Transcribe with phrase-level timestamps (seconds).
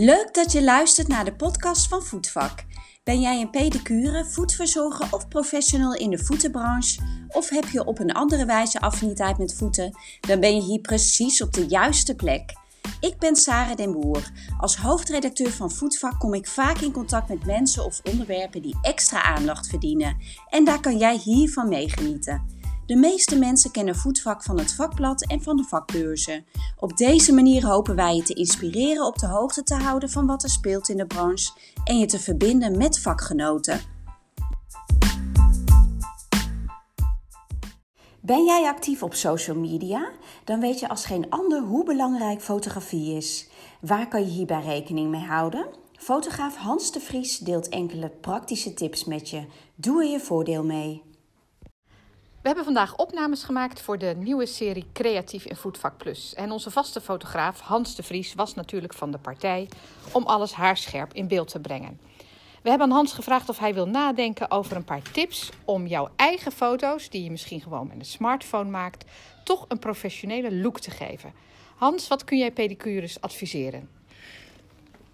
[0.00, 2.64] Leuk dat je luistert naar de podcast van Voetvak.
[3.04, 7.00] Ben jij een pedicure, voetverzorger of professional in de voetenbranche?
[7.28, 9.98] Of heb je op een andere wijze affiniteit met voeten?
[10.20, 12.52] Dan ben je hier precies op de juiste plek.
[13.00, 14.30] Ik ben Sarah den Boer.
[14.58, 19.22] Als hoofdredacteur van Voetvak kom ik vaak in contact met mensen of onderwerpen die extra
[19.22, 20.16] aandacht verdienen.
[20.48, 22.57] En daar kan jij hiervan meegenieten.
[22.88, 26.44] De meeste mensen kennen voetvak van het vakblad en van de vakbeurzen.
[26.76, 30.42] Op deze manier hopen wij je te inspireren op de hoogte te houden van wat
[30.42, 31.52] er speelt in de branche
[31.84, 33.80] en je te verbinden met vakgenoten.
[38.20, 40.10] Ben jij actief op social media?
[40.44, 43.48] Dan weet je als geen ander hoe belangrijk fotografie is.
[43.80, 45.66] Waar kan je hierbij rekening mee houden?
[45.92, 49.44] Fotograaf Hans de Vries deelt enkele praktische tips met je.
[49.74, 51.02] Doe er je voordeel mee.
[52.42, 56.34] We hebben vandaag opnames gemaakt voor de nieuwe serie Creatief in Voetvak Plus.
[56.34, 59.68] En onze vaste fotograaf Hans de Vries was natuurlijk van de partij
[60.12, 62.00] om alles haarscherp in beeld te brengen.
[62.62, 66.08] We hebben aan Hans gevraagd of hij wil nadenken over een paar tips om jouw
[66.16, 69.04] eigen foto's, die je misschien gewoon met een smartphone maakt,
[69.44, 71.32] toch een professionele look te geven.
[71.76, 73.88] Hans, wat kun jij pedicures adviseren?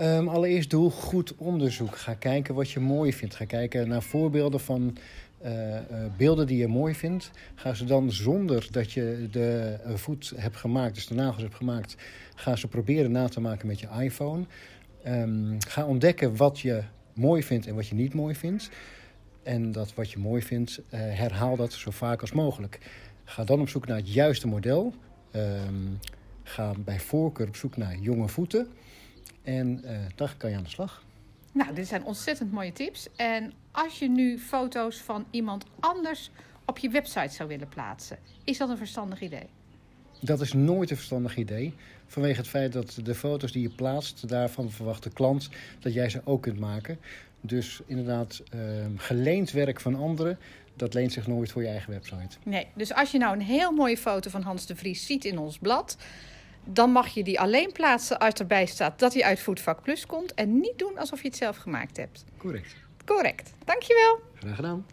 [0.00, 1.96] Um, allereerst doe goed onderzoek.
[1.96, 3.34] Ga kijken wat je mooi vindt.
[3.34, 4.96] Ga kijken naar voorbeelden van
[5.44, 5.78] uh,
[6.16, 10.56] beelden die je mooi vindt, ga ze dan zonder dat je de uh, voet hebt
[10.56, 11.96] gemaakt, dus de nagels hebt gemaakt,
[12.34, 14.44] ga ze proberen na te maken met je iPhone.
[15.06, 18.70] Um, ga ontdekken wat je mooi vindt en wat je niet mooi vindt.
[19.42, 22.78] En dat wat je mooi vindt, herhaal dat zo vaak als mogelijk.
[23.24, 24.94] Ga dan op zoek naar het juiste model.
[25.32, 25.98] Um,
[26.42, 28.68] ga bij voorkeur op zoek naar jonge voeten.
[29.42, 31.05] En dan kan je aan de slag.
[31.56, 33.06] Nou, dit zijn ontzettend mooie tips.
[33.16, 36.30] En als je nu foto's van iemand anders
[36.64, 39.46] op je website zou willen plaatsen, is dat een verstandig idee?
[40.20, 41.74] Dat is nooit een verstandig idee.
[42.06, 45.48] Vanwege het feit dat de foto's die je plaatst, daarvan verwacht de klant
[45.80, 46.98] dat jij ze ook kunt maken.
[47.40, 48.60] Dus inderdaad, uh,
[48.96, 50.38] geleend werk van anderen,
[50.74, 52.36] dat leent zich nooit voor je eigen website.
[52.42, 55.38] Nee, dus als je nou een heel mooie foto van Hans de Vries ziet in
[55.38, 55.96] ons blad,
[56.68, 60.34] dan mag je die alleen plaatsen als erbij staat dat hij uit Voetvak Plus komt.
[60.34, 62.24] En niet doen alsof je het zelf gemaakt hebt.
[62.36, 62.74] Correct.
[63.04, 63.52] Correct.
[63.64, 64.18] Dankjewel.
[64.34, 64.86] Graag gedaan.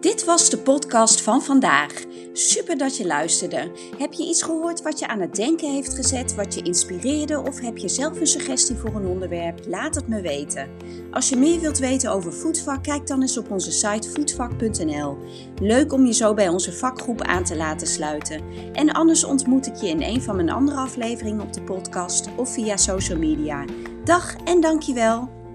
[0.00, 2.05] Dit was de podcast van vandaag.
[2.38, 3.70] Super dat je luisterde.
[3.98, 7.60] Heb je iets gehoord wat je aan het denken heeft gezet, wat je inspireerde of
[7.60, 9.60] heb je zelf een suggestie voor een onderwerp?
[9.66, 10.68] Laat het me weten.
[11.10, 15.18] Als je meer wilt weten over voetvak, kijk dan eens op onze site voetvak.nl.
[15.60, 18.42] Leuk om je zo bij onze vakgroep aan te laten sluiten.
[18.72, 22.52] En anders ontmoet ik je in een van mijn andere afleveringen op de podcast of
[22.52, 23.64] via social media.
[24.04, 25.45] Dag en dankjewel.